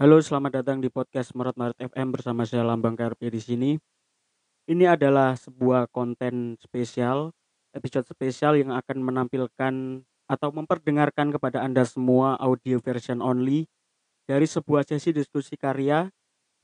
[0.00, 3.70] Halo, selamat datang di podcast Merot Maret FM bersama saya Lambang KRP di sini.
[4.64, 7.36] Ini adalah sebuah konten spesial,
[7.76, 13.68] episode spesial yang akan menampilkan atau memperdengarkan kepada Anda semua audio version only
[14.24, 16.08] dari sebuah sesi diskusi karya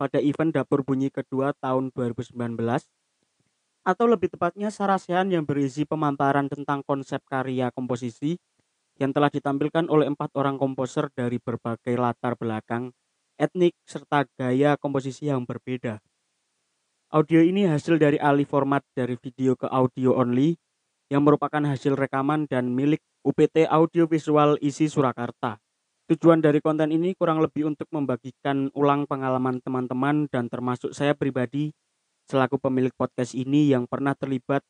[0.01, 2.41] pada event Dapur Bunyi kedua tahun 2019
[3.85, 8.41] atau lebih tepatnya sarasehan yang berisi pemaparan tentang konsep karya komposisi
[8.97, 12.97] yang telah ditampilkan oleh empat orang komposer dari berbagai latar belakang,
[13.37, 16.01] etnik, serta gaya komposisi yang berbeda.
[17.13, 20.59] Audio ini hasil dari alih format dari video ke audio only
[21.07, 25.63] yang merupakan hasil rekaman dan milik UPT Audio Visual Isi Surakarta.
[26.11, 31.71] Tujuan dari konten ini kurang lebih untuk membagikan ulang pengalaman teman-teman dan termasuk saya pribadi
[32.27, 34.63] selaku pemilik podcast ini yang pernah terlibat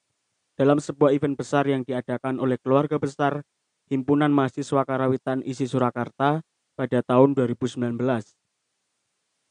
[0.56, 3.44] dalam sebuah event besar yang diadakan oleh keluarga besar
[3.88, 6.40] Himpunan Mahasiswa Karawitan Isi Surakarta
[6.76, 7.96] pada tahun 2019.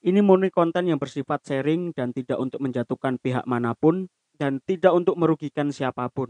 [0.05, 4.05] Ini murni konten yang bersifat sharing dan tidak untuk menjatuhkan pihak mana pun
[4.37, 6.29] dan tidak untuk merugikan siapa pun.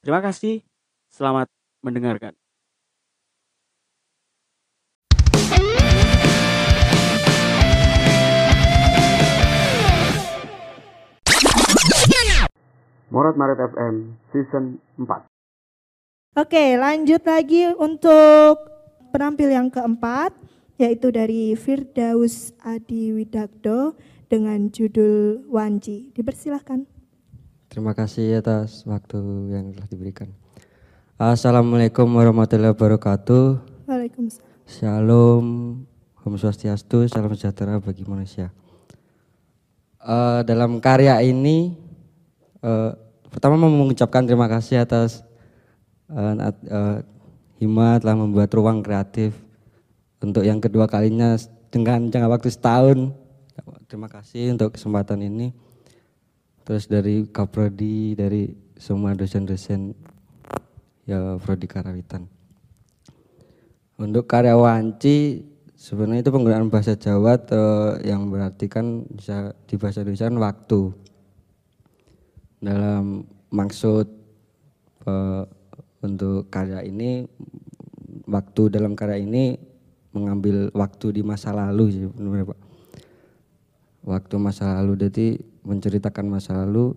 [0.00, 0.64] Terima kasih,
[1.12, 1.52] selamat
[1.84, 2.32] mendengarkan.
[13.12, 15.28] Morat Maret FM Season 4
[16.40, 18.56] Oke, lanjut lagi untuk
[19.12, 20.32] penampil yang keempat,
[20.80, 24.00] yaitu dari Firdaus Adi Widakdo
[24.32, 26.08] dengan judul Wanci.
[26.16, 26.88] Dipersilahkan.
[27.68, 29.20] Terima kasih atas waktu
[29.52, 30.32] yang telah diberikan.
[31.20, 33.60] Assalamualaikum warahmatullahi wabarakatuh.
[33.84, 34.48] Waalaikumsalam.
[34.64, 35.46] Shalom,
[36.24, 38.48] Om Swastiastu, salam sejahtera bagi manusia.
[40.00, 41.76] Uh, dalam karya ini,
[42.64, 42.96] uh,
[43.28, 45.20] pertama mengucapkan terima kasih atas
[46.08, 47.04] uh, uh,
[47.60, 49.36] Hima telah membuat ruang kreatif
[50.20, 51.36] untuk yang kedua kalinya
[51.72, 52.98] dengan jangka waktu setahun.
[53.88, 55.50] Terima kasih untuk kesempatan ini.
[56.62, 59.96] Terus dari Kaprodi, dari semua dosen-dosen
[61.08, 62.28] ya Prodi Karawitan.
[64.00, 65.44] Untuk karya Wanci
[65.74, 70.80] sebenarnya itu penggunaan bahasa Jawa atau yang berarti kan bisa di bahasa Indonesia kan waktu.
[72.60, 74.06] Dalam maksud
[75.08, 75.44] uh,
[76.04, 77.24] untuk karya ini
[78.28, 79.69] waktu dalam karya ini
[80.10, 82.60] mengambil waktu di masa lalu sih benar Pak.
[84.00, 86.96] Waktu masa lalu jadi menceritakan masa lalu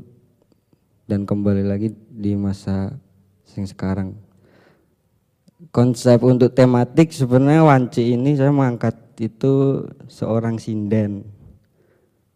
[1.06, 2.96] dan kembali lagi di masa
[3.54, 4.16] yang sekarang.
[5.72, 11.28] Konsep untuk tematik sebenarnya Wanci ini saya mengangkat itu seorang sinden.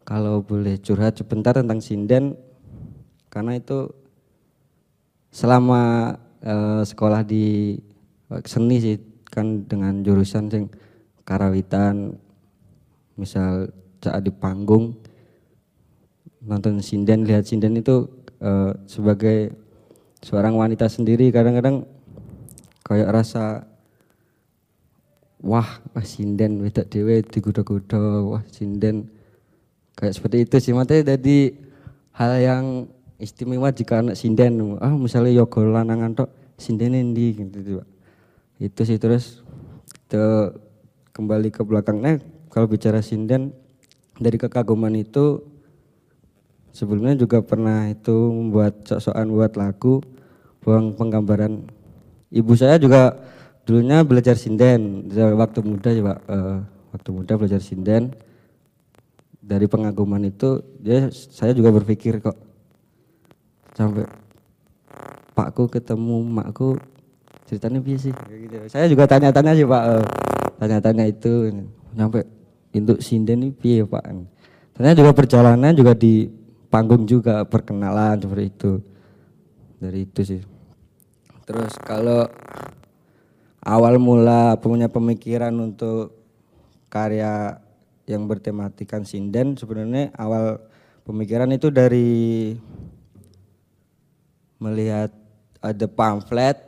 [0.04, 2.32] Kalau boleh curhat sebentar tentang sinden
[3.28, 3.92] karena itu
[5.28, 7.76] selama uh, sekolah di
[8.48, 8.96] seni sih
[9.38, 10.66] kan dengan jurusan sing
[11.22, 12.18] karawitan
[13.14, 13.70] misal
[14.02, 14.98] saat di panggung
[16.42, 18.10] nonton sinden lihat sinden itu
[18.42, 19.54] uh, sebagai
[20.22, 21.86] seorang wanita sendiri kadang-kadang
[22.82, 23.68] kayak rasa
[25.42, 29.10] wah wah sinden wedok dewe digoda-goda wah sinden.
[29.98, 31.58] Kayak seperti itu sih matanya jadi
[32.14, 32.64] hal yang
[33.18, 34.78] istimewa jika anak sinden.
[34.78, 37.34] Ah misalnya yoga lanangan tok sinden endi?
[37.34, 37.86] Gitu Pak.
[38.58, 39.46] Itu sih terus
[40.10, 40.54] ke
[41.14, 42.02] kembali ke belakang.
[42.02, 42.18] Nah
[42.50, 43.54] kalau bicara sinden
[44.18, 45.46] dari kekaguman itu
[46.74, 50.02] sebelumnya juga pernah itu membuat sok-sokan buat lagu
[50.62, 51.70] buang penggambaran.
[52.34, 53.14] Ibu saya juga
[53.62, 56.18] dulunya belajar sinden waktu muda ya Pak.
[56.26, 56.58] Uh,
[56.92, 58.14] waktu muda belajar sinden.
[59.48, 62.36] Dari pengaguman itu dia saya juga berpikir kok
[63.72, 64.04] sampai
[65.32, 66.76] pakku ketemu makku
[67.48, 68.14] ceritanya biasa sih?
[68.14, 68.56] Gitu.
[68.68, 70.04] saya juga tanya-tanya sih pak uh,
[70.60, 71.48] tanya-tanya itu.
[71.96, 72.28] Nyampe
[72.76, 74.04] untuk sinden ini piye pak?
[74.76, 76.28] Ternyata juga perjalanan juga di
[76.68, 78.72] panggung juga perkenalan seperti itu.
[79.80, 80.42] Dari itu sih.
[81.48, 82.28] Terus kalau
[83.64, 86.12] awal mula punya pemikiran untuk
[86.92, 87.56] karya
[88.08, 90.60] yang bertematikan sinden sebenarnya awal
[91.04, 92.52] pemikiran itu dari
[94.60, 95.12] melihat
[95.60, 96.67] ada pamflet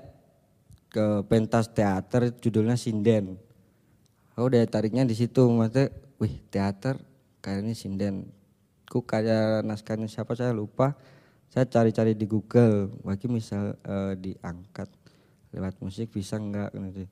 [0.90, 3.38] ke pentas teater judulnya Sinden.
[4.34, 6.98] Aku udah tariknya di situ, maksudnya, wih teater
[7.38, 8.26] kayaknya Sinden.
[8.90, 10.98] Ku kayak naskahnya siapa saya lupa.
[11.50, 14.87] Saya cari-cari di Google, bagi misal uh, diangkat
[15.50, 17.10] lewat musik bisa enggak gitu.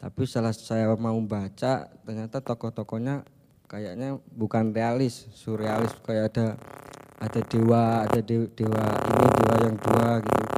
[0.00, 3.22] Tapi setelah saya mau baca, ternyata tokoh-tokohnya
[3.70, 6.46] kayaknya bukan realis, surrealis kayak ada
[7.20, 10.49] ada dewa ada dewa, dewa ini dewa yang dua gitu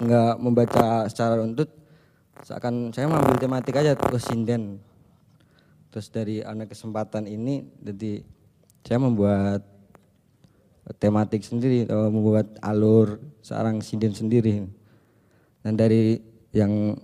[0.00, 1.68] nggak membaca secara runtut
[2.40, 4.80] seakan saya mengambil tematik aja oh sinden.
[5.92, 8.24] Terus dari anak kesempatan ini jadi
[8.86, 9.60] saya membuat
[10.96, 14.64] tematik sendiri eh, membuat alur seorang sinden sendiri.
[15.60, 16.16] Dan dari
[16.56, 16.96] yang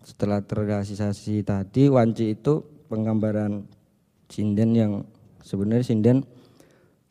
[0.00, 3.68] setelah terrealisasi tadi wanci itu penggambaran
[4.32, 4.92] sinden yang
[5.44, 6.24] sebenarnya sinden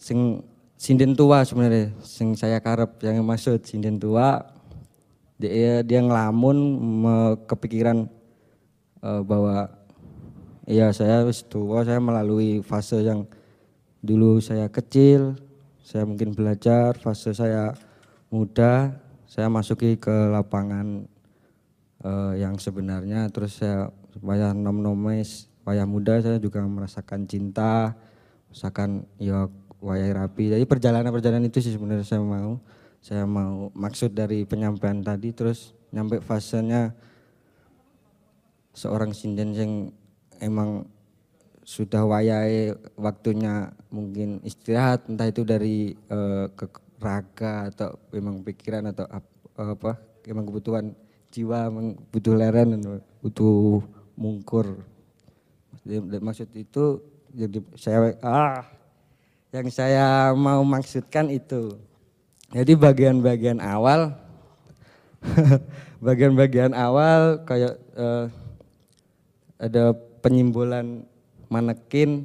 [0.01, 0.41] sing
[0.77, 4.56] sinden tua sebenarnya sing saya karep yang maksud sinden tua
[5.37, 6.57] dia dia ngelamun
[7.45, 8.09] kepikiran
[9.05, 9.69] uh, bahwa
[10.65, 11.45] ya saya wis
[11.85, 13.29] saya melalui fase yang
[14.01, 15.37] dulu saya kecil
[15.85, 17.71] saya mungkin belajar fase saya
[18.33, 18.97] muda
[19.29, 21.05] saya masuki ke lapangan
[22.03, 27.95] uh, yang sebenarnya terus saya wayah nom nomes wayah muda saya juga merasakan cinta
[28.49, 29.47] merasakan ya
[29.81, 30.53] wayah rapi.
[30.53, 32.57] Jadi perjalanan perjalanan itu sih sebenarnya saya mau
[33.07, 36.91] saya mau maksud dari penyampaian tadi terus nyampe fasenya
[38.75, 39.71] seorang sinden yang
[40.43, 40.83] emang
[41.63, 46.67] sudah wayai waktunya mungkin istirahat entah itu dari uh, ke
[46.99, 49.07] raga atau memang pikiran atau
[49.55, 49.95] apa
[50.27, 50.91] emang kebutuhan
[51.31, 51.71] jiwa
[52.11, 52.75] butuh leren
[53.23, 53.87] butuh
[54.19, 54.83] mungkur.
[56.19, 56.99] Maksud itu
[57.31, 58.67] jadi saya ah
[59.55, 61.79] yang saya mau maksudkan itu
[62.47, 64.15] jadi bagian-bagian awal,
[66.07, 68.31] bagian-bagian awal kayak uh,
[69.59, 69.91] ada
[70.23, 71.03] penyimbolan
[71.51, 72.23] manekin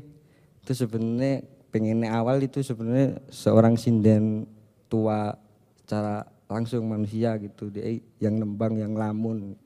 [0.62, 1.42] itu sebenarnya
[1.74, 4.46] pengennya awal itu sebenarnya seorang sinden
[4.86, 5.34] tua
[5.82, 7.72] secara langsung manusia gitu.
[7.72, 9.58] Dia yang nembang yang lamun.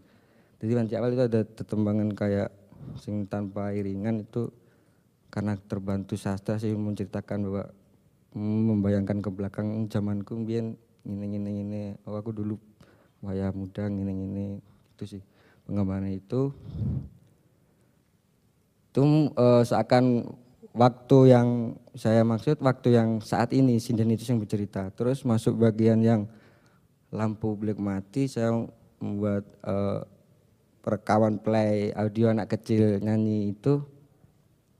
[0.57, 2.49] Jadi panci awal itu ada tetembangan kayak
[2.97, 4.49] sing tanpa iringan itu
[5.29, 7.65] karena terbantu sastra sih menceritakan bahwa
[8.37, 10.77] membayangkan ke belakang zamanku biar
[11.09, 12.61] ini ini ini oh aku dulu
[13.25, 14.61] wayah muda ini
[14.97, 15.23] itu sih.
[15.69, 16.55] Pengembangan itu.
[18.93, 19.03] Itu
[19.37, 20.25] uh, seakan
[20.73, 21.49] waktu yang
[21.93, 24.89] saya maksud waktu yang saat ini sinden itu yang bercerita.
[24.97, 26.25] Terus masuk bagian yang
[27.13, 28.53] lampu black mati saya
[29.01, 30.01] membuat uh,
[30.81, 33.85] perekaman play audio anak kecil nyanyi itu.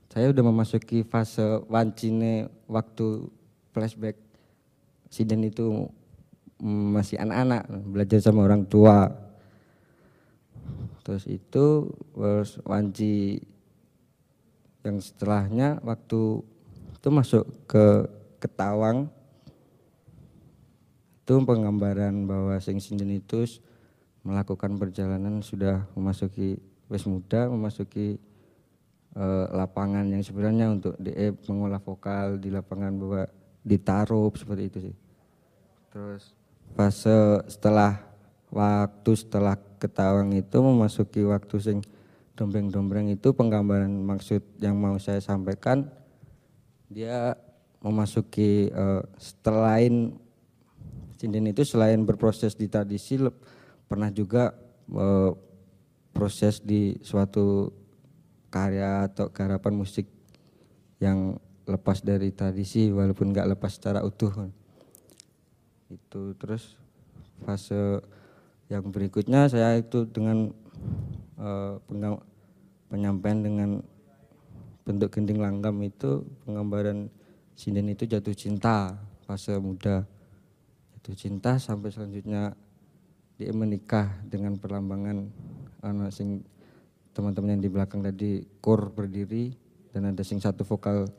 [0.07, 3.27] Saya udah memasuki fase wancine waktu
[3.77, 4.17] flashback
[5.13, 5.85] Siden itu
[6.65, 9.07] masih anak-anak belajar sama orang tua.
[11.05, 13.39] Terus itu terus Wanci
[14.81, 16.41] yang setelahnya waktu
[16.97, 17.85] itu masuk ke
[18.37, 19.09] Ketawang
[21.27, 23.43] itu penggambaran bahwa sing Sinden itu
[24.23, 26.55] melakukan perjalanan sudah memasuki
[26.87, 28.15] wes muda memasuki
[29.17, 33.23] uh, lapangan yang sebenarnya untuk DE mengolah vokal di lapangan bahwa
[33.67, 34.95] ditaruh seperti itu sih.
[35.91, 36.31] Terus
[36.75, 37.99] fase setelah
[38.47, 41.79] waktu setelah ketawang itu memasuki waktu sing
[42.37, 45.89] dombreng-dombreng itu penggambaran maksud yang mau saya sampaikan
[46.87, 47.35] dia
[47.81, 50.15] memasuki uh, selain
[51.17, 53.17] sinden itu selain berproses di tradisi
[53.89, 54.53] pernah juga
[54.93, 55.33] uh,
[56.13, 57.73] proses di suatu
[58.53, 60.05] karya atau garapan musik
[60.97, 61.37] yang
[61.67, 64.31] lepas dari tradisi walaupun nggak lepas secara utuh.
[65.91, 66.79] Itu terus
[67.43, 68.01] fase
[68.71, 70.51] yang berikutnya saya itu dengan
[71.39, 71.79] uh,
[72.87, 73.69] penyampaian dengan
[74.87, 77.11] bentuk gending langgam itu penggambaran
[77.59, 78.95] sinden itu jatuh cinta
[79.27, 80.07] fase muda.
[80.95, 82.55] Jatuh cinta sampai selanjutnya
[83.37, 85.29] dia menikah dengan perlambangan
[85.83, 86.41] anak sing
[87.11, 89.53] teman-teman yang di belakang tadi kor berdiri
[89.93, 91.09] dan ada sing satu vokal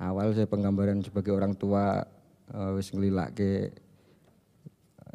[0.00, 2.04] awal saya penggambaran sebagai orang tua
[2.52, 3.72] uh, wis ngelilake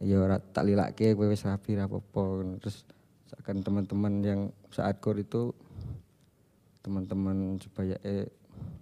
[0.02, 2.24] ya ora tak lilake kowe wis rapi ra apa
[2.58, 2.84] terus
[3.38, 4.42] akan teman-teman yang
[4.74, 5.54] saat kor itu
[6.82, 8.26] teman-teman supaya eh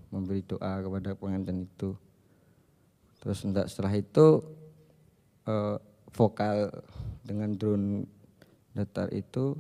[0.10, 1.94] memberi doa kepada pengantin itu.
[3.22, 4.42] Terus enggak setelah itu
[5.46, 5.78] uh,
[6.16, 6.72] vokal
[7.22, 8.08] dengan drone
[8.74, 9.54] datar itu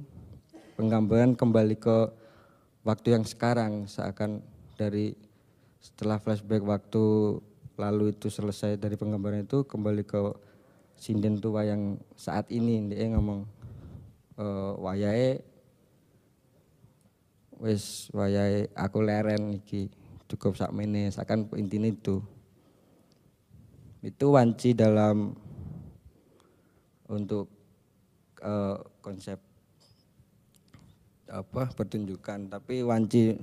[0.79, 1.97] penggambaran kembali ke
[2.87, 4.39] waktu yang sekarang seakan
[4.79, 5.13] dari
[5.79, 7.03] setelah flashback waktu
[7.79, 10.35] lalu itu selesai dari penggambaran itu kembali ke
[10.99, 13.47] sinden tua yang saat ini dia ngomong
[14.35, 14.45] e,
[14.83, 15.39] wayahe
[17.59, 19.91] wis wayahe aku leren iki
[20.29, 22.21] cukup sak mene sakan intinya itu.
[23.99, 25.35] Itu wanci dalam
[27.09, 27.51] untuk
[28.39, 29.41] uh, konsep
[31.29, 33.37] apa pertunjukan tapi wanci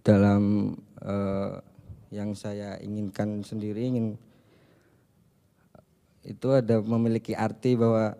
[0.00, 1.60] dalam uh,
[2.10, 4.18] yang saya inginkan sendiri ingin
[6.26, 8.12] itu ada memiliki arti bahwa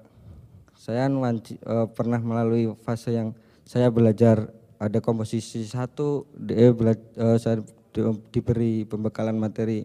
[0.72, 3.36] saya eh, pernah melalui fase yang
[3.68, 4.48] saya belajar
[4.80, 7.60] ada komposisi satu, dia bela, eh, saya
[7.92, 9.84] di- diberi pembekalan materi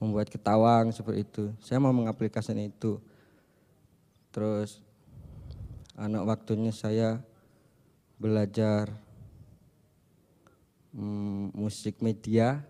[0.00, 1.44] membuat ketawang seperti itu.
[1.60, 2.96] Saya mau mengaplikasikan itu.
[4.32, 4.80] Terus
[6.00, 7.20] anak waktunya saya
[8.16, 8.88] belajar
[10.92, 12.64] mm, musik media.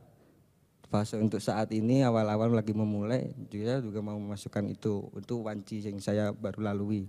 [0.93, 5.97] Fase untuk saat ini awal-awal lagi memulai juga juga mau memasukkan itu itu wanci yang
[6.05, 7.09] saya baru lalui.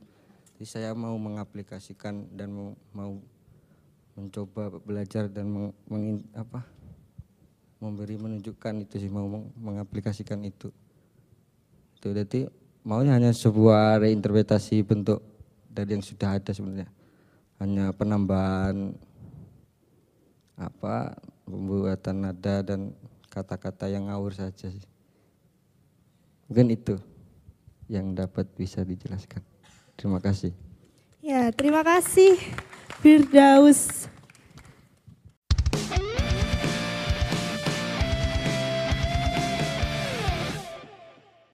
[0.56, 3.20] Jadi saya mau mengaplikasikan dan mau, mau
[4.16, 6.64] mencoba belajar dan meng, mengin- apa
[7.84, 10.72] memberi menunjukkan itu sih mau meng- mengaplikasikan itu.
[12.00, 12.48] Itu jadi
[12.88, 15.20] maunya hanya sebuah reinterpretasi bentuk
[15.68, 16.88] dari yang sudah ada sebenarnya.
[17.60, 18.96] Hanya penambahan
[20.58, 22.94] apa pembuatan nada dan
[23.34, 24.88] kata-kata yang ngawur saja sih.
[26.48, 26.96] Mungkin itu
[27.90, 29.42] yang dapat bisa dijelaskan.
[29.98, 30.54] Terima kasih.
[31.24, 32.36] Ya, terima kasih
[33.00, 34.12] Firdaus